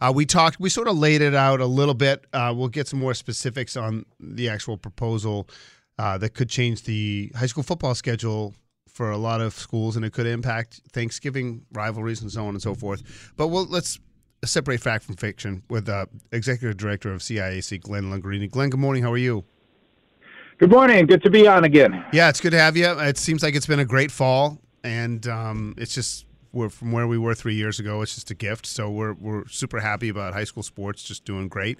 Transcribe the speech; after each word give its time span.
Uh, 0.00 0.12
we 0.14 0.24
talked, 0.24 0.60
we 0.60 0.68
sort 0.68 0.88
of 0.88 0.96
laid 0.96 1.22
it 1.22 1.34
out 1.34 1.60
a 1.60 1.66
little 1.66 1.94
bit. 1.94 2.24
Uh, 2.32 2.52
we'll 2.56 2.68
get 2.68 2.86
some 2.86 3.00
more 3.00 3.14
specifics 3.14 3.76
on 3.76 4.04
the 4.20 4.48
actual 4.48 4.76
proposal 4.76 5.48
uh, 5.98 6.16
that 6.18 6.34
could 6.34 6.48
change 6.48 6.84
the 6.84 7.32
high 7.36 7.46
school 7.46 7.64
football 7.64 7.94
schedule 7.94 8.54
for 8.86 9.10
a 9.10 9.16
lot 9.16 9.40
of 9.40 9.54
schools, 9.54 9.96
and 9.96 10.04
it 10.04 10.12
could 10.12 10.26
impact 10.26 10.80
Thanksgiving 10.92 11.62
rivalries 11.72 12.20
and 12.22 12.30
so 12.30 12.46
on 12.46 12.50
and 12.50 12.62
so 12.62 12.74
forth. 12.74 13.32
But 13.36 13.48
we'll, 13.48 13.66
let's 13.66 13.98
separate 14.44 14.80
fact 14.80 15.04
from 15.04 15.16
fiction 15.16 15.62
with 15.68 15.88
uh, 15.88 16.06
Executive 16.32 16.76
Director 16.76 17.12
of 17.12 17.20
CIAC, 17.20 17.80
Glenn 17.80 18.04
Lungarini. 18.04 18.50
Glenn, 18.50 18.70
good 18.70 18.80
morning. 18.80 19.02
How 19.02 19.12
are 19.12 19.18
you? 19.18 19.44
Good 20.58 20.70
morning. 20.70 21.06
Good 21.06 21.22
to 21.22 21.30
be 21.30 21.46
on 21.46 21.64
again. 21.64 22.04
Yeah, 22.12 22.28
it's 22.28 22.40
good 22.40 22.50
to 22.50 22.58
have 22.58 22.76
you. 22.76 22.86
It 22.86 23.18
seems 23.18 23.42
like 23.42 23.54
it's 23.54 23.66
been 23.66 23.78
a 23.78 23.84
great 23.84 24.10
fall, 24.10 24.58
and 24.82 25.26
um, 25.28 25.74
it's 25.78 25.94
just 25.94 26.24
we're 26.52 26.68
from 26.68 26.92
where 26.92 27.06
we 27.06 27.18
were 27.18 27.34
three 27.34 27.54
years 27.54 27.78
ago. 27.78 28.02
It's 28.02 28.14
just 28.14 28.30
a 28.30 28.34
gift. 28.34 28.66
So 28.66 28.90
we're 28.90 29.14
we're 29.14 29.46
super 29.48 29.80
happy 29.80 30.08
about 30.08 30.34
high 30.34 30.44
school 30.44 30.62
sports 30.62 31.02
just 31.02 31.24
doing 31.24 31.48
great. 31.48 31.78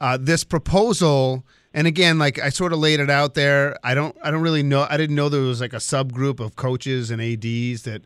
Uh, 0.00 0.18
this 0.20 0.44
proposal, 0.44 1.44
and 1.74 1.86
again, 1.86 2.18
like 2.18 2.38
I 2.38 2.48
sort 2.50 2.72
of 2.72 2.78
laid 2.78 3.00
it 3.00 3.10
out 3.10 3.34
there. 3.34 3.76
I 3.84 3.94
don't 3.94 4.16
I 4.22 4.30
don't 4.30 4.42
really 4.42 4.62
know. 4.62 4.86
I 4.88 4.96
didn't 4.96 5.16
know 5.16 5.28
there 5.28 5.40
was 5.40 5.60
like 5.60 5.72
a 5.72 5.76
subgroup 5.76 6.40
of 6.40 6.56
coaches 6.56 7.10
and 7.10 7.20
ads 7.20 7.82
that 7.82 8.02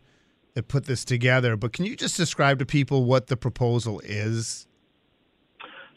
that 0.55 0.69
put 0.69 0.87
this 0.87 1.05
together. 1.05 1.57
But 1.57 1.73
can 1.73 1.85
you 1.85 1.97
just 1.97 2.17
describe 2.17 2.59
to 2.61 2.67
people 2.67 3.05
what 3.05 3.27
the 3.27 3.37
proposal 3.37 4.01
is? 4.05 4.67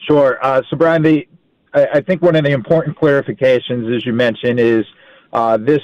Sure. 0.08 0.40
Uh, 0.42 0.62
so 0.70 0.78
Brian, 0.78 1.04
the 1.04 1.28
I, 1.74 1.88
I, 1.96 2.02
think 2.02 2.22
one 2.22 2.36
of 2.36 2.44
the 2.44 2.52
important 2.52 2.98
clarifications, 2.98 3.96
as 3.96 4.06
you 4.06 4.14
mentioned, 4.14 4.60
is 4.60 4.86
uh, 5.34 5.58
this 5.58 5.82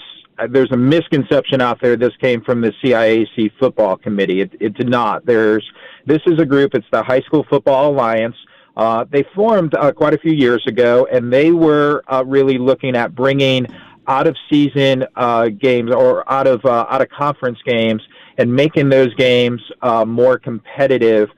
there's 0.50 0.72
a 0.72 0.78
misconception 0.78 1.62
out 1.62 1.80
there. 1.81 1.95
This 1.95 2.16
came 2.17 2.42
from 2.42 2.62
the 2.62 2.73
CIAC 2.84 3.52
football 3.59 3.98
committee. 3.98 4.42
It, 4.42 4.52
it 4.59 4.73
did 4.73 4.90
not. 4.90 5.25
There's 5.25 5.70
this 6.06 6.22
is 6.25 6.40
a 6.40 6.45
group. 6.45 6.75
It's 6.75 6.88
the 6.92 7.03
High 7.03 7.22
School 7.22 7.45
Football 7.50 7.92
Alliance. 7.92 8.36
Uh, 8.75 9.06
they 9.09 9.23
formed 9.36 9.75
uh, 9.75 9.92
quite 9.92 10.14
a 10.14 10.17
few 10.17 10.34
years 10.34 10.64
ago, 10.67 11.08
and 11.12 11.31
they 11.31 11.52
were 11.52 12.03
uh, 12.08 12.23
really 12.25 12.58
looking 12.58 12.95
at 12.95 13.14
bringing 13.14 13.67
out 14.08 14.28
of 14.28 14.36
season 14.50 15.06
uh, 15.16 15.50
games 15.50 15.91
or 15.91 16.30
out 16.31 16.47
of 16.47 16.63
uh, 16.66 16.85
out 16.90 17.02
of 17.02 17.09
conference 17.09 17.59
games 17.66 18.02
and 18.38 18.53
making 18.53 18.90
those 18.90 19.13
games 19.16 19.62
uh, 19.81 20.03
more 20.03 20.40
competitive. 20.40 21.29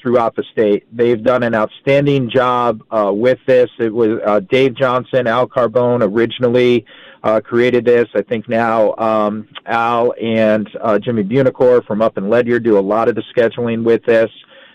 Throughout 0.00 0.36
the 0.36 0.44
state, 0.52 0.84
they've 0.92 1.22
done 1.22 1.42
an 1.42 1.54
outstanding 1.54 2.30
job 2.30 2.82
uh, 2.90 3.12
with 3.12 3.38
this. 3.46 3.68
It 3.80 3.92
was 3.92 4.20
uh, 4.24 4.40
Dave 4.40 4.76
Johnson, 4.76 5.26
Al 5.26 5.48
Carbone 5.48 6.02
originally 6.02 6.86
uh, 7.24 7.40
created 7.40 7.84
this. 7.84 8.06
I 8.14 8.22
think 8.22 8.48
now 8.48 8.94
um, 8.96 9.48
Al 9.66 10.14
and 10.22 10.68
uh, 10.80 10.98
Jimmy 10.98 11.24
Buonocore 11.24 11.84
from 11.86 12.02
up 12.02 12.18
in 12.18 12.28
Ledyard 12.28 12.62
do 12.62 12.78
a 12.78 12.80
lot 12.80 13.08
of 13.08 13.14
the 13.14 13.24
scheduling 13.34 13.82
with 13.82 14.04
this. 14.04 14.30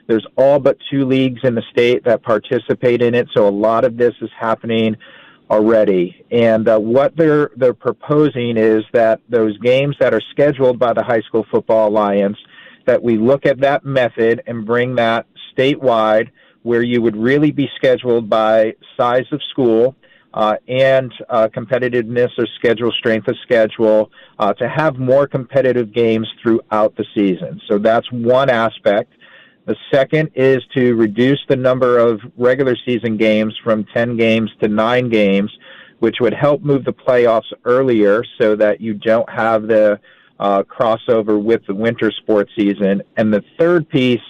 There's 0.07 0.25
all 0.35 0.59
but 0.59 0.77
two 0.89 1.05
leagues 1.05 1.41
in 1.43 1.53
the 1.53 1.61
state 1.71 2.03
that 2.05 2.23
participate 2.23 3.03
in 3.03 3.13
it, 3.13 3.29
so 3.35 3.47
a 3.47 3.49
lot 3.51 3.85
of 3.85 3.95
this 3.95 4.15
is 4.21 4.31
happening 4.37 4.97
already. 5.51 6.25
And 6.31 6.67
uh, 6.67 6.79
what 6.79 7.15
they're 7.15 7.51
they're 7.55 7.75
proposing 7.75 8.57
is 8.57 8.83
that 8.93 9.21
those 9.29 9.55
games 9.59 9.95
that 9.99 10.13
are 10.13 10.21
scheduled 10.31 10.79
by 10.79 10.93
the 10.93 11.03
High 11.03 11.21
School 11.21 11.45
Football 11.51 11.89
Alliance, 11.89 12.37
that 12.89 13.03
we 13.03 13.19
look 13.19 13.45
at 13.45 13.59
that 13.59 13.85
method 13.85 14.41
and 14.47 14.65
bring 14.65 14.95
that 14.95 15.27
statewide, 15.55 16.29
where 16.63 16.81
you 16.81 17.03
would 17.03 17.15
really 17.15 17.51
be 17.51 17.69
scheduled 17.75 18.27
by 18.27 18.73
size 18.97 19.27
of 19.31 19.39
school 19.51 19.95
uh, 20.33 20.55
and 20.67 21.13
uh, 21.29 21.47
competitiveness 21.55 22.29
or 22.39 22.47
schedule, 22.57 22.91
strength 22.91 23.27
of 23.27 23.37
schedule, 23.43 24.09
uh, 24.39 24.53
to 24.53 24.67
have 24.67 24.97
more 24.97 25.27
competitive 25.27 25.93
games 25.93 26.27
throughout 26.41 26.95
the 26.95 27.05
season. 27.13 27.61
So 27.67 27.77
that's 27.77 28.11
one 28.11 28.49
aspect. 28.49 29.13
The 29.67 29.75
second 29.91 30.31
is 30.33 30.63
to 30.73 30.95
reduce 30.95 31.39
the 31.47 31.57
number 31.57 31.99
of 31.99 32.19
regular 32.37 32.75
season 32.87 33.17
games 33.17 33.55
from 33.63 33.85
10 33.93 34.17
games 34.17 34.49
to 34.61 34.67
9 34.67 35.09
games, 35.09 35.51
which 35.99 36.15
would 36.21 36.33
help 36.33 36.63
move 36.63 36.85
the 36.85 36.93
playoffs 36.93 37.53
earlier 37.65 38.23
so 38.39 38.55
that 38.55 38.81
you 38.81 38.95
don't 38.95 39.29
have 39.29 39.67
the 39.67 39.99
uh, 40.39 40.63
crossover 40.63 41.41
with 41.41 41.65
the 41.67 41.75
winter 41.75 42.11
sports 42.11 42.51
season. 42.55 43.01
And 43.17 43.33
the 43.33 43.43
third 43.57 43.89
piece 43.89 44.21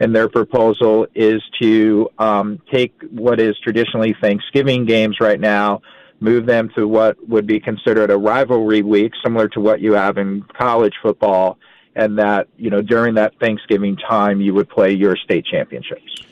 in 0.00 0.12
their 0.12 0.28
proposal 0.28 1.06
is 1.14 1.42
to 1.60 2.08
um, 2.18 2.60
take 2.72 2.94
what 3.10 3.40
is 3.40 3.56
traditionally 3.62 4.14
Thanksgiving 4.20 4.84
games 4.84 5.18
right 5.20 5.40
now, 5.40 5.82
move 6.20 6.46
them 6.46 6.70
to 6.76 6.86
what 6.86 7.16
would 7.28 7.46
be 7.46 7.60
considered 7.60 8.10
a 8.10 8.16
rivalry 8.16 8.82
week, 8.82 9.12
similar 9.22 9.48
to 9.48 9.60
what 9.60 9.80
you 9.80 9.92
have 9.92 10.18
in 10.18 10.42
college 10.56 10.94
football, 11.02 11.58
and 11.94 12.18
that 12.18 12.48
you 12.56 12.70
know 12.70 12.80
during 12.80 13.14
that 13.14 13.38
Thanksgiving 13.40 13.96
time 13.96 14.40
you 14.40 14.54
would 14.54 14.68
play 14.68 14.92
your 14.92 15.16
state 15.16 15.44
championships. 15.44 16.22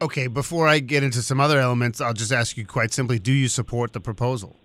Okay, 0.00 0.26
before 0.26 0.68
I 0.68 0.78
get 0.78 1.02
into 1.02 1.22
some 1.22 1.40
other 1.40 1.58
elements, 1.58 2.00
I'll 2.00 2.12
just 2.12 2.32
ask 2.32 2.56
you 2.56 2.64
quite 2.64 2.92
simply: 2.92 3.18
Do 3.18 3.32
you 3.32 3.48
support 3.48 3.92
the 3.92 4.00
proposal? 4.00 4.56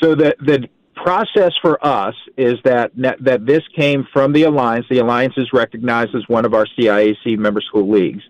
So 0.00 0.14
the 0.14 0.34
the 0.40 0.68
process 1.06 1.52
for 1.62 1.78
us 1.86 2.16
is 2.36 2.54
that 2.64 2.90
that 2.96 3.46
this 3.46 3.62
came 3.76 4.04
from 4.12 4.32
the 4.32 4.42
alliance. 4.42 4.84
The 4.90 4.98
alliance 4.98 5.34
is 5.36 5.52
recognized 5.52 6.16
as 6.16 6.22
one 6.26 6.44
of 6.44 6.52
our 6.52 6.66
CIAC 6.76 7.38
member 7.38 7.60
school 7.60 7.88
leagues. 7.88 8.24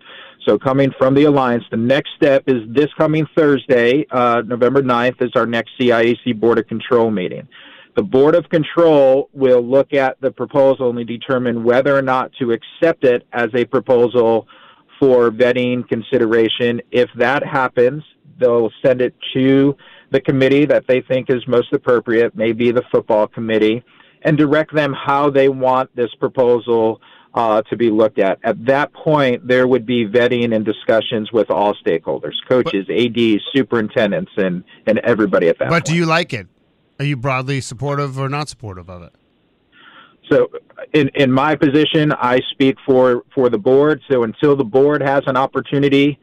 So 0.45 0.59
coming 0.59 0.91
from 0.95 1.15
the 1.15 1.23
alliance, 1.23 1.63
the 1.71 1.77
next 1.77 2.11
step 2.15 2.43
is 2.45 2.61
this 2.69 2.87
coming 2.95 3.25
Thursday, 3.35 4.05
uh, 4.11 4.43
November 4.45 4.83
9th, 4.83 5.21
is 5.23 5.31
our 5.35 5.47
next 5.47 5.71
CIAC 5.79 6.39
Board 6.39 6.59
of 6.59 6.67
Control 6.67 7.09
meeting. 7.09 7.47
The 7.95 8.03
Board 8.03 8.35
of 8.35 8.47
Control 8.49 9.27
will 9.33 9.61
look 9.61 9.91
at 9.93 10.21
the 10.21 10.29
proposal 10.29 10.95
and 10.95 11.07
determine 11.07 11.63
whether 11.63 11.97
or 11.97 12.03
not 12.03 12.31
to 12.39 12.51
accept 12.51 13.03
it 13.03 13.25
as 13.33 13.47
a 13.55 13.65
proposal 13.65 14.47
for 14.99 15.31
vetting 15.31 15.87
consideration. 15.89 16.79
If 16.91 17.09
that 17.15 17.43
happens, 17.43 18.03
they'll 18.39 18.71
send 18.85 19.01
it 19.01 19.15
to 19.33 19.75
the 20.11 20.21
committee 20.21 20.65
that 20.65 20.85
they 20.87 21.01
think 21.01 21.29
is 21.29 21.45
most 21.47 21.73
appropriate, 21.73 22.35
maybe 22.35 22.71
the 22.71 22.83
football 22.91 23.27
committee, 23.27 23.83
and 24.21 24.37
direct 24.37 24.73
them 24.73 24.93
how 24.93 25.29
they 25.29 25.49
want 25.49 25.93
this 25.95 26.13
proposal 26.15 27.01
uh, 27.33 27.61
to 27.63 27.75
be 27.75 27.91
looked 27.91 28.19
at. 28.19 28.39
At 28.43 28.65
that 28.65 28.91
point, 28.93 29.47
there 29.47 29.67
would 29.67 29.85
be 29.85 30.07
vetting 30.07 30.55
and 30.55 30.65
discussions 30.65 31.31
with 31.31 31.51
all 31.51 31.75
stakeholders, 31.75 32.33
coaches, 32.47 32.87
ADs, 32.89 33.43
superintendents, 33.53 34.31
and, 34.37 34.63
and 34.87 34.99
everybody 34.99 35.47
at 35.49 35.59
that 35.59 35.69
But 35.69 35.73
point. 35.73 35.85
do 35.85 35.95
you 35.95 36.05
like 36.05 36.33
it? 36.33 36.47
Are 36.99 37.05
you 37.05 37.15
broadly 37.15 37.61
supportive 37.61 38.17
or 38.17 38.27
not 38.27 38.49
supportive 38.49 38.89
of 38.89 39.03
it? 39.03 39.13
So, 40.31 40.49
in, 40.93 41.09
in 41.15 41.31
my 41.31 41.55
position, 41.55 42.11
I 42.11 42.39
speak 42.51 42.75
for, 42.85 43.23
for 43.33 43.49
the 43.49 43.57
board. 43.57 44.01
So, 44.09 44.23
until 44.23 44.55
the 44.55 44.63
board 44.65 45.01
has 45.01 45.21
an 45.27 45.37
opportunity 45.37 46.19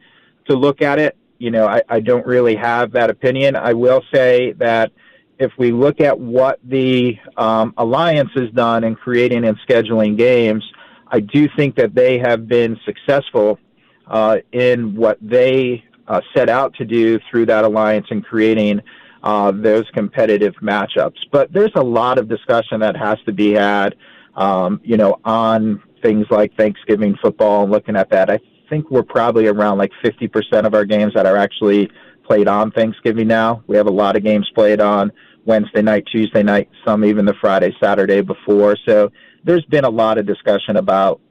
to 0.49 0.55
look 0.55 0.81
at 0.81 0.99
it, 0.99 1.17
you 1.37 1.51
know, 1.51 1.67
I, 1.67 1.81
I 1.89 1.99
don't 1.99 2.25
really 2.25 2.55
have 2.55 2.91
that 2.93 3.09
opinion. 3.09 3.55
I 3.55 3.73
will 3.73 4.01
say 4.13 4.53
that 4.53 4.91
if 5.37 5.51
we 5.57 5.71
look 5.71 5.99
at 5.99 6.17
what 6.17 6.59
the 6.63 7.17
um, 7.37 7.73
alliance 7.77 8.31
has 8.35 8.49
done 8.51 8.83
in 8.83 8.95
creating 8.95 9.45
and 9.45 9.57
scheduling 9.67 10.17
games, 10.17 10.63
I 11.07 11.19
do 11.19 11.49
think 11.55 11.75
that 11.75 11.93
they 11.93 12.19
have 12.19 12.47
been 12.47 12.79
successful 12.85 13.59
uh, 14.07 14.37
in 14.51 14.95
what 14.95 15.17
they 15.21 15.83
uh, 16.07 16.21
set 16.35 16.49
out 16.49 16.73
to 16.75 16.85
do 16.85 17.19
through 17.29 17.47
that 17.47 17.63
alliance 17.63 18.07
in 18.11 18.21
creating 18.21 18.81
uh, 19.23 19.51
those 19.51 19.85
competitive 19.93 20.53
matchups. 20.61 21.17
But 21.31 21.51
there's 21.51 21.71
a 21.75 21.83
lot 21.83 22.17
of 22.17 22.29
discussion 22.29 22.79
that 22.81 22.95
has 22.95 23.17
to 23.25 23.33
be 23.33 23.53
had, 23.53 23.95
um, 24.35 24.79
you 24.83 24.97
know, 24.97 25.19
on 25.25 25.81
things 26.01 26.27
like 26.29 26.55
Thanksgiving 26.55 27.17
football 27.21 27.63
and 27.63 27.71
looking 27.71 27.95
at 27.95 28.09
that. 28.11 28.29
I 28.29 28.39
think 28.69 28.89
we're 28.91 29.03
probably 29.03 29.47
around 29.47 29.77
like 29.77 29.91
50% 30.03 30.65
of 30.65 30.73
our 30.73 30.85
games 30.85 31.13
that 31.15 31.25
are 31.25 31.37
actually 31.37 31.89
played 32.25 32.47
on 32.47 32.71
Thanksgiving 32.71 33.27
now. 33.27 33.63
We 33.67 33.77
have 33.77 33.87
a 33.87 33.91
lot 33.91 34.15
of 34.15 34.23
games 34.23 34.49
played 34.55 34.81
on 34.81 35.11
Wednesday 35.45 35.81
night, 35.81 36.05
Tuesday 36.11 36.43
night, 36.43 36.69
some 36.85 37.05
even 37.05 37.25
the 37.25 37.35
Friday, 37.39 37.75
Saturday 37.81 38.21
before. 38.21 38.75
So 38.85 39.11
there's 39.43 39.65
been 39.65 39.85
a 39.85 39.89
lot 39.89 40.17
of 40.17 40.25
discussion 40.25 40.77
about 40.77 41.21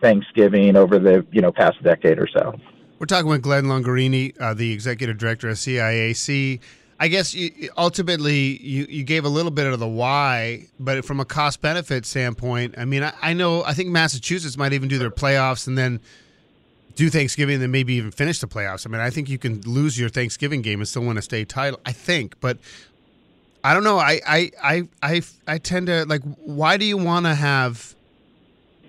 Thanksgiving 0.00 0.76
over 0.76 0.98
the 0.98 1.24
you 1.30 1.40
know 1.40 1.52
past 1.52 1.82
decade 1.82 2.18
or 2.18 2.28
so. 2.28 2.54
We're 2.98 3.06
talking 3.06 3.28
with 3.28 3.42
Glenn 3.42 3.64
Lungarini, 3.64 4.38
uh, 4.40 4.54
the 4.54 4.72
executive 4.72 5.18
director 5.18 5.48
of 5.48 5.56
CIAC. 5.56 6.60
I 7.00 7.08
guess 7.08 7.34
you, 7.34 7.70
ultimately 7.76 8.62
you, 8.62 8.86
you 8.88 9.02
gave 9.02 9.24
a 9.24 9.28
little 9.28 9.50
bit 9.50 9.66
of 9.66 9.80
the 9.80 9.88
why, 9.88 10.66
but 10.78 11.04
from 11.04 11.18
a 11.18 11.24
cost 11.24 11.60
benefit 11.60 12.06
standpoint, 12.06 12.76
I 12.78 12.84
mean, 12.84 13.02
I, 13.02 13.12
I 13.20 13.32
know 13.32 13.64
I 13.64 13.74
think 13.74 13.88
Massachusetts 13.88 14.56
might 14.56 14.72
even 14.72 14.88
do 14.88 14.98
their 14.98 15.10
playoffs 15.10 15.66
and 15.66 15.76
then 15.76 16.00
do 16.94 17.10
Thanksgiving 17.10 17.54
and 17.54 17.62
then 17.62 17.70
maybe 17.70 17.94
even 17.94 18.10
finish 18.10 18.40
the 18.40 18.46
playoffs. 18.46 18.86
I 18.86 18.90
mean, 18.90 19.00
I 19.00 19.10
think 19.10 19.28
you 19.28 19.38
can 19.38 19.60
lose 19.62 19.98
your 19.98 20.08
Thanksgiving 20.08 20.62
game 20.62 20.80
and 20.80 20.88
still 20.88 21.02
win 21.02 21.18
a 21.18 21.22
state 21.22 21.48
title. 21.48 21.80
I 21.84 21.92
think, 21.92 22.40
but 22.40 22.58
I 23.64 23.74
don't 23.74 23.84
know. 23.84 23.98
I 23.98 24.20
I 24.26 24.50
I 24.62 24.88
I, 25.02 25.22
I 25.46 25.58
tend 25.58 25.86
to 25.86 26.04
like. 26.06 26.22
Why 26.44 26.76
do 26.76 26.84
you 26.84 26.96
want 26.96 27.26
to 27.26 27.34
have? 27.34 27.94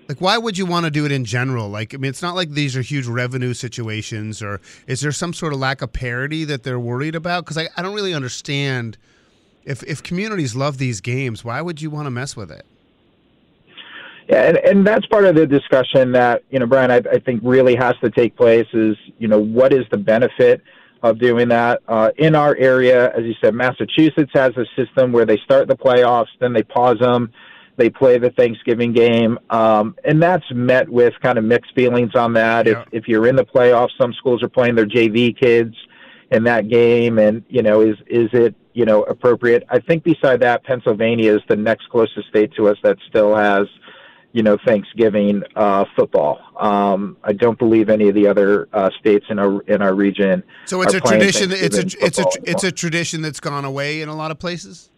Like, 0.08 0.20
why 0.20 0.36
would 0.36 0.58
you 0.58 0.66
want 0.66 0.84
to 0.84 0.90
do 0.90 1.06
it 1.06 1.12
in 1.12 1.24
general? 1.24 1.70
Like, 1.70 1.94
I 1.94 1.96
mean, 1.96 2.10
it's 2.10 2.20
not 2.20 2.34
like 2.34 2.50
these 2.50 2.76
are 2.76 2.82
huge 2.82 3.06
revenue 3.06 3.54
situations, 3.54 4.42
or 4.42 4.60
is 4.86 5.00
there 5.00 5.12
some 5.12 5.32
sort 5.32 5.54
of 5.54 5.58
lack 5.60 5.80
of 5.80 5.94
parity 5.94 6.44
that 6.44 6.62
they're 6.62 6.78
worried 6.78 7.14
about? 7.14 7.44
Because 7.44 7.56
I, 7.56 7.68
I 7.76 7.82
don't 7.82 7.94
really 7.94 8.14
understand. 8.14 8.98
If 9.64 9.82
if 9.84 10.02
communities 10.02 10.54
love 10.54 10.76
these 10.78 11.00
games, 11.00 11.42
why 11.44 11.62
would 11.62 11.80
you 11.80 11.88
want 11.88 12.06
to 12.06 12.10
mess 12.10 12.36
with 12.36 12.50
it? 12.50 12.66
And, 14.28 14.56
and 14.58 14.86
that's 14.86 15.06
part 15.06 15.24
of 15.24 15.34
the 15.34 15.46
discussion 15.46 16.12
that 16.12 16.42
you 16.50 16.58
know, 16.58 16.66
Brian, 16.66 16.90
I, 16.90 16.96
I 16.96 17.18
think 17.18 17.40
really 17.44 17.76
has 17.76 17.94
to 18.02 18.10
take 18.10 18.36
place. 18.36 18.66
Is 18.72 18.96
you 19.18 19.28
know, 19.28 19.38
what 19.38 19.72
is 19.72 19.84
the 19.90 19.98
benefit 19.98 20.62
of 21.02 21.18
doing 21.18 21.48
that 21.48 21.82
uh, 21.88 22.10
in 22.16 22.34
our 22.34 22.56
area? 22.56 23.12
As 23.14 23.24
you 23.24 23.34
said, 23.42 23.54
Massachusetts 23.54 24.30
has 24.34 24.52
a 24.56 24.64
system 24.76 25.12
where 25.12 25.26
they 25.26 25.36
start 25.38 25.68
the 25.68 25.76
playoffs, 25.76 26.28
then 26.40 26.52
they 26.52 26.62
pause 26.62 26.98
them 26.98 27.32
they 27.76 27.90
play 27.90 28.18
the 28.18 28.30
Thanksgiving 28.30 28.92
game, 28.92 29.38
um, 29.50 29.96
and 30.04 30.22
that's 30.22 30.44
met 30.52 30.88
with 30.88 31.14
kind 31.20 31.38
of 31.38 31.44
mixed 31.44 31.74
feelings 31.74 32.14
on 32.14 32.32
that. 32.34 32.66
Yeah. 32.66 32.82
If 32.82 33.02
if 33.02 33.08
you're 33.08 33.26
in 33.26 33.36
the 33.36 33.44
playoffs, 33.44 33.90
some 33.98 34.12
schools 34.12 34.42
are 34.42 34.48
playing 34.48 34.76
their 34.76 34.86
JV 34.86 35.36
kids 35.38 35.74
in 36.30 36.44
that 36.44 36.68
game, 36.68 37.18
and 37.18 37.42
you 37.48 37.62
know 37.62 37.80
is 37.80 37.96
is 38.06 38.28
it 38.32 38.54
you 38.74 38.84
know 38.84 39.02
appropriate? 39.04 39.64
I 39.68 39.80
think 39.80 40.04
beside 40.04 40.40
that, 40.40 40.64
Pennsylvania 40.64 41.34
is 41.34 41.42
the 41.48 41.56
next 41.56 41.88
closest 41.88 42.28
state 42.28 42.52
to 42.54 42.68
us 42.68 42.78
that 42.82 42.96
still 43.08 43.34
has 43.34 43.66
you 44.34 44.42
know 44.42 44.58
Thanksgiving 44.66 45.42
uh, 45.54 45.84
football. 45.96 46.40
Um, 46.58 47.16
I 47.22 47.32
don't 47.32 47.58
believe 47.58 47.88
any 47.88 48.08
of 48.08 48.16
the 48.16 48.26
other 48.26 48.68
uh, 48.72 48.90
states 48.98 49.24
in 49.30 49.38
our 49.38 49.62
in 49.62 49.80
our 49.80 49.94
region. 49.94 50.42
So 50.66 50.82
it's 50.82 50.92
a 50.92 51.00
tradition. 51.00 51.52
It's 51.52 51.78
a 51.78 52.04
it's 52.04 52.18
a 52.18 52.26
it's 52.42 52.64
a 52.64 52.72
tradition 52.72 53.22
that's 53.22 53.40
gone 53.40 53.64
away 53.64 54.02
in 54.02 54.08
a 54.08 54.14
lot 54.14 54.32
of 54.32 54.38
places. 54.38 54.90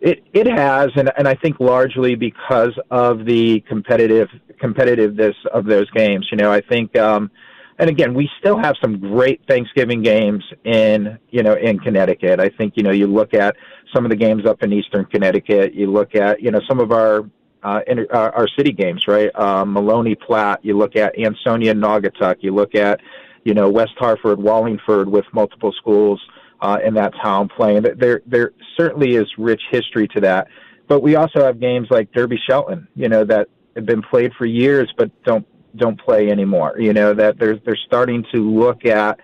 It 0.00 0.22
it 0.32 0.46
has, 0.46 0.90
and 0.94 1.10
and 1.18 1.26
I 1.26 1.34
think 1.34 1.58
largely 1.58 2.14
because 2.14 2.78
of 2.90 3.24
the 3.24 3.60
competitive 3.68 4.28
competitiveness 4.62 5.34
of 5.52 5.66
those 5.66 5.90
games. 5.90 6.28
You 6.30 6.36
know, 6.36 6.52
I 6.52 6.60
think, 6.60 6.96
um, 6.96 7.32
and 7.80 7.90
again, 7.90 8.14
we 8.14 8.30
still 8.38 8.58
have 8.58 8.76
some 8.80 9.00
great 9.00 9.40
Thanksgiving 9.48 10.02
games 10.02 10.44
in 10.62 11.18
you 11.30 11.42
know 11.42 11.54
in 11.54 11.80
Connecticut. 11.80 12.38
I 12.38 12.50
think 12.50 12.74
you 12.76 12.84
know 12.84 12.92
you 12.92 13.08
look 13.08 13.34
at 13.34 13.56
some 13.92 14.04
of 14.04 14.10
the 14.10 14.16
games 14.16 14.46
up 14.46 14.62
in 14.62 14.72
Eastern 14.72 15.04
Connecticut. 15.06 15.74
You 15.74 15.90
look 15.90 16.14
at 16.14 16.40
you 16.40 16.52
know 16.52 16.60
some 16.68 16.78
of 16.78 16.92
our 16.92 17.24
uh, 17.66 17.80
in, 17.88 18.06
uh, 18.14 18.30
our 18.32 18.46
city 18.56 18.70
games, 18.70 19.02
right? 19.08 19.28
Uh, 19.34 19.64
Maloney 19.64 20.14
Platt. 20.14 20.60
You 20.62 20.78
look 20.78 20.94
at 20.94 21.18
Ansonia, 21.18 21.74
Naugatuck. 21.74 22.36
You 22.40 22.54
look 22.54 22.76
at 22.76 23.00
you 23.44 23.54
know 23.54 23.68
West 23.68 23.94
Hartford, 23.98 24.38
Wallingford, 24.38 25.08
with 25.08 25.24
multiple 25.32 25.72
schools 25.72 26.20
uh, 26.60 26.78
in 26.84 26.94
that 26.94 27.12
town 27.20 27.48
playing. 27.48 27.84
There, 27.98 28.22
there 28.24 28.52
certainly 28.76 29.16
is 29.16 29.26
rich 29.36 29.62
history 29.72 30.06
to 30.14 30.20
that. 30.20 30.46
But 30.86 31.00
we 31.00 31.16
also 31.16 31.44
have 31.44 31.58
games 31.58 31.88
like 31.90 32.12
Derby 32.12 32.38
Shelton, 32.48 32.86
you 32.94 33.08
know, 33.08 33.24
that 33.24 33.48
have 33.74 33.84
been 33.84 34.02
played 34.02 34.32
for 34.38 34.46
years 34.46 34.92
but 34.96 35.10
don't 35.24 35.44
don't 35.74 36.00
play 36.00 36.30
anymore. 36.30 36.76
You 36.78 36.92
know 36.92 37.14
that 37.14 37.40
they're 37.40 37.58
they're 37.64 37.78
starting 37.84 38.24
to 38.32 38.38
look 38.48 38.86
at 38.86 39.18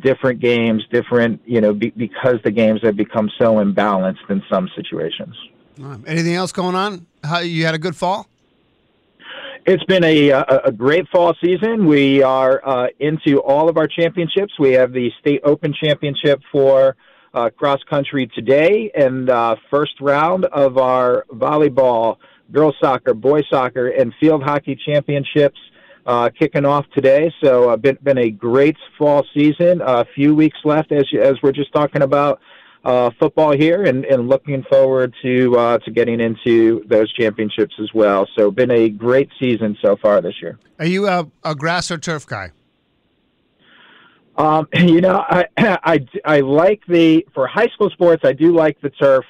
different 0.00 0.40
games, 0.40 0.82
different 0.90 1.42
you 1.44 1.60
know 1.60 1.74
be, 1.74 1.90
because 1.90 2.40
the 2.42 2.50
games 2.50 2.80
have 2.82 2.96
become 2.96 3.30
so 3.38 3.54
imbalanced 3.54 4.28
in 4.28 4.42
some 4.50 4.68
situations. 4.74 5.36
Anything 6.06 6.34
else 6.34 6.52
going 6.52 6.74
on? 6.74 7.06
How 7.22 7.38
you 7.40 7.64
had 7.64 7.74
a 7.74 7.78
good 7.78 7.94
fall? 7.94 8.26
It's 9.66 9.84
been 9.84 10.02
a, 10.04 10.30
a, 10.30 10.60
a 10.66 10.72
great 10.72 11.06
fall 11.08 11.34
season. 11.44 11.86
We 11.86 12.22
are 12.22 12.66
uh, 12.66 12.86
into 12.98 13.40
all 13.42 13.68
of 13.68 13.76
our 13.76 13.86
championships. 13.86 14.54
We 14.58 14.72
have 14.72 14.92
the 14.92 15.10
state 15.20 15.42
open 15.44 15.74
championship 15.74 16.40
for 16.50 16.96
uh, 17.34 17.50
cross 17.50 17.80
country 17.88 18.30
today, 18.34 18.90
and 18.94 19.28
uh, 19.28 19.56
first 19.70 20.00
round 20.00 20.46
of 20.46 20.78
our 20.78 21.26
volleyball, 21.32 22.16
girls 22.50 22.76
soccer, 22.80 23.14
boys 23.14 23.44
soccer, 23.50 23.88
and 23.88 24.14
field 24.18 24.42
hockey 24.42 24.74
championships 24.86 25.58
uh, 26.06 26.30
kicking 26.30 26.64
off 26.64 26.86
today. 26.94 27.32
So, 27.44 27.68
uh, 27.68 27.76
been 27.76 27.98
been 28.02 28.18
a 28.18 28.30
great 28.30 28.76
fall 28.96 29.24
season. 29.34 29.82
A 29.84 30.06
few 30.14 30.34
weeks 30.34 30.58
left, 30.64 30.90
as 30.90 31.06
as 31.20 31.34
we're 31.42 31.52
just 31.52 31.72
talking 31.72 32.02
about 32.02 32.40
uh, 32.88 33.10
football 33.20 33.52
here, 33.52 33.84
and, 33.84 34.06
and 34.06 34.28
looking 34.30 34.62
forward 34.62 35.14
to 35.20 35.54
uh, 35.58 35.78
to 35.78 35.90
getting 35.90 36.20
into 36.20 36.82
those 36.88 37.12
championships 37.12 37.74
as 37.78 37.92
well. 37.92 38.26
So, 38.34 38.50
been 38.50 38.70
a 38.70 38.88
great 38.88 39.28
season 39.38 39.76
so 39.82 39.96
far 39.96 40.22
this 40.22 40.40
year. 40.40 40.58
Are 40.78 40.86
you 40.86 41.06
a, 41.06 41.28
a 41.44 41.54
grass 41.54 41.90
or 41.90 41.98
turf 41.98 42.26
guy? 42.26 42.52
Um, 44.38 44.68
you 44.74 45.02
know, 45.02 45.18
I, 45.18 45.44
I 45.58 46.06
I 46.24 46.40
like 46.40 46.80
the 46.88 47.26
for 47.34 47.46
high 47.46 47.68
school 47.74 47.90
sports. 47.90 48.22
I 48.24 48.32
do 48.32 48.54
like 48.54 48.80
the 48.80 48.90
turf. 48.90 49.26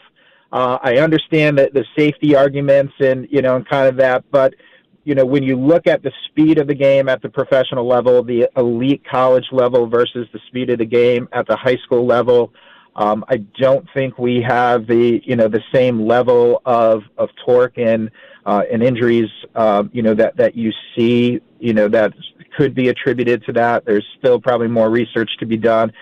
Uh, 0.52 0.78
I 0.80 0.98
understand 0.98 1.58
the, 1.58 1.68
the 1.74 1.84
safety 1.98 2.36
arguments 2.36 2.94
and 3.00 3.26
you 3.28 3.42
know 3.42 3.56
and 3.56 3.68
kind 3.68 3.88
of 3.88 3.96
that, 3.96 4.24
but 4.30 4.54
you 5.02 5.16
know 5.16 5.26
when 5.26 5.42
you 5.42 5.56
look 5.56 5.88
at 5.88 6.04
the 6.04 6.12
speed 6.26 6.58
of 6.58 6.68
the 6.68 6.76
game 6.76 7.08
at 7.08 7.22
the 7.22 7.28
professional 7.28 7.88
level, 7.88 8.22
the 8.22 8.48
elite 8.56 9.02
college 9.10 9.46
level 9.50 9.88
versus 9.88 10.28
the 10.32 10.38
speed 10.46 10.70
of 10.70 10.78
the 10.78 10.86
game 10.86 11.28
at 11.32 11.48
the 11.48 11.56
high 11.56 11.76
school 11.84 12.06
level, 12.06 12.52
um, 12.98 13.24
I 13.28 13.36
don't 13.58 13.86
think 13.94 14.18
we 14.18 14.42
have 14.42 14.88
the 14.88 15.22
you 15.24 15.36
know 15.36 15.46
the 15.46 15.62
same 15.72 16.04
level 16.04 16.60
of 16.66 17.04
of 17.16 17.30
torque 17.46 17.78
and 17.78 18.10
uh, 18.44 18.64
and 18.70 18.82
injuries 18.82 19.30
uh, 19.54 19.84
you 19.92 20.02
know 20.02 20.14
that 20.14 20.36
that 20.36 20.56
you 20.56 20.72
see 20.96 21.40
you 21.60 21.72
know 21.72 21.88
that 21.88 22.12
could 22.56 22.74
be 22.74 22.88
attributed 22.88 23.44
to 23.44 23.52
that. 23.52 23.84
There's 23.86 24.04
still 24.18 24.40
probably 24.40 24.66
more 24.66 24.90
research 24.90 25.30
to 25.38 25.46
be 25.46 25.56
done, 25.56 25.92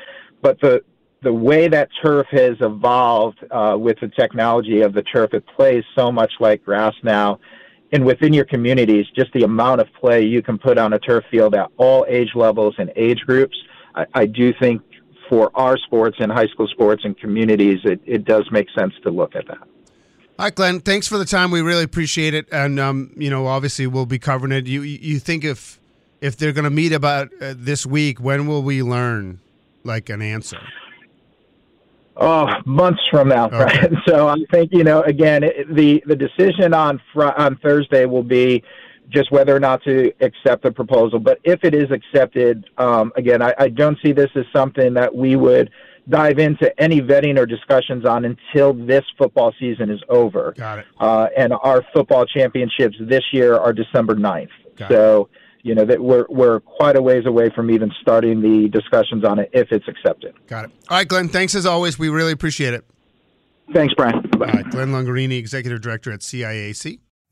but 0.41 0.59
the 0.61 0.83
the 1.23 1.33
way 1.33 1.69
that 1.69 1.91
turf 2.03 2.27
has 2.31 2.57
evolved 2.61 3.45
uh, 3.51 3.77
with 3.79 3.99
the 4.01 4.09
technology 4.09 4.81
of 4.81 4.95
the 4.95 5.03
turf, 5.03 5.35
it 5.35 5.45
plays 5.55 5.85
so 5.95 6.11
much 6.11 6.33
like 6.41 6.65
grass 6.65 6.95
now. 7.03 7.41
And 7.93 8.05
within 8.05 8.33
your 8.33 8.45
communities, 8.45 9.07
just 9.15 9.33
the 9.33 9.43
amount 9.43 9.81
of 9.81 9.89
play 10.01 10.25
you 10.25 10.43
can 10.43 10.59
put 10.59 10.79
on 10.79 10.93
a 10.93 10.99
turf 10.99 11.25
field 11.31 11.55
at 11.55 11.71
all 11.77 12.07
age 12.09 12.31
levels 12.35 12.75
and 12.79 12.93
age 12.97 13.21
groups, 13.27 13.57
I, 13.95 14.07
I 14.15 14.27
do 14.27 14.53
think 14.61 14.83
for 15.29 15.51
our 15.55 15.77
sports 15.79 16.17
and 16.21 16.31
high 16.31 16.47
school 16.47 16.69
sports 16.69 17.05
and 17.05 17.19
communities, 17.19 17.81
it, 17.85 18.01
it 18.05 18.25
does 18.25 18.49
make 18.51 18.69
sense 18.77 18.95
to 19.03 19.11
look 19.11 19.35
at 19.35 19.47
that. 19.49 19.59
All 20.39 20.45
right, 20.45 20.55
Glenn. 20.55 20.81
Thanks 20.81 21.09
for 21.09 21.17
the 21.17 21.25
time. 21.25 21.51
We 21.51 21.63
really 21.63 21.85
appreciate 21.85 22.35
it, 22.35 22.47
and 22.53 22.79
um, 22.79 23.11
you 23.17 23.31
know, 23.31 23.47
obviously, 23.47 23.87
we'll 23.87 24.05
be 24.05 24.19
covering 24.19 24.53
it. 24.53 24.67
You 24.67 24.83
you 24.83 25.19
think 25.19 25.45
if 25.45 25.81
if 26.21 26.37
they're 26.37 26.53
going 26.53 26.65
to 26.65 26.71
meet 26.71 26.93
about 26.93 27.31
uh, 27.41 27.55
this 27.57 27.87
week, 27.87 28.21
when 28.21 28.47
will 28.47 28.63
we 28.63 28.83
learn 28.83 29.41
like 29.83 30.11
an 30.11 30.21
answer? 30.21 30.59
Oh, 32.19 32.47
months 32.65 33.03
from 33.11 33.29
now, 33.29 33.47
okay. 33.47 33.59
right? 33.59 33.93
So 34.07 34.29
I 34.29 34.37
think 34.51 34.73
you 34.73 34.85
know. 34.85 35.03
Again, 35.03 35.43
it, 35.43 35.75
the 35.75 36.03
the 36.07 36.17
decision 36.17 36.75
on 36.75 37.01
fr- 37.15 37.33
on 37.37 37.57
Thursday 37.57 38.05
will 38.05 38.23
be 38.23 38.63
just 39.09 39.31
whether 39.31 39.55
or 39.55 39.61
not 39.61 39.83
to 39.85 40.13
accept 40.21 40.63
the 40.63 40.73
proposal. 40.73 41.19
But 41.19 41.39
if 41.45 41.61
it 41.63 41.75
is 41.75 41.91
accepted, 41.91 42.69
um, 42.79 43.13
again, 43.17 43.43
I, 43.43 43.55
I, 43.59 43.69
don't 43.69 43.99
see 44.05 44.13
this 44.13 44.31
as 44.35 44.45
something 44.53 44.95
that 44.95 45.15
we 45.15 45.37
would 45.37 45.71
dive 46.09 46.39
into 46.39 46.73
any 46.81 47.01
vetting 47.01 47.39
or 47.39 47.47
discussions 47.47 48.05
on 48.05 48.25
until 48.25 48.73
this 48.73 49.05
football 49.19 49.53
season 49.59 49.91
is 49.91 50.01
over. 50.09 50.55
Got 50.57 50.81
it. 50.81 50.87
Uh, 50.99 51.29
and 51.37 51.53
our 51.53 51.85
football 51.95 52.25
championships 52.27 52.97
this 53.01 53.23
year 53.33 53.57
are 53.57 53.73
December 53.73 54.15
9th. 54.15 54.49
Got 54.77 54.91
so, 54.91 55.29
you 55.63 55.75
know, 55.75 55.85
that 55.85 56.01
we're, 56.01 56.27
we're 56.29 56.61
quite 56.61 56.97
a 56.97 57.03
ways 57.03 57.27
away 57.27 57.51
from 57.51 57.71
even 57.71 57.91
starting 58.01 58.41
the 58.41 58.69
discussions 58.69 59.25
on 59.25 59.39
it 59.39 59.51
if 59.53 59.73
it's 59.73 59.87
accepted. 59.89 60.35
Got 60.47 60.67
it. 60.67 60.71
All 60.89 60.99
right, 60.99 61.09
Glenn, 61.09 61.29
thanks 61.29 61.55
as 61.55 61.67
always. 61.67 61.99
We 61.99 62.09
really 62.09 62.33
appreciate 62.33 62.75
it. 62.75 62.85
Thanks, 63.73 63.95
Brian. 63.95 64.23
Bye. 64.39 64.47
All 64.47 64.53
right, 64.53 64.71
Glenn 64.71 64.89
Lungarini, 64.89 65.39
Executive 65.39 65.81
Director 65.81 66.13
at 66.13 66.21
CIAC. 66.21 67.01